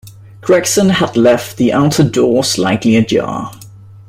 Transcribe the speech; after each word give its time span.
Gregson 0.41 0.89
had 0.89 1.15
left 1.15 1.57
the 1.57 1.71
outer 1.71 2.03
door 2.03 2.43
slightly 2.43 2.95
ajar. 2.95 3.51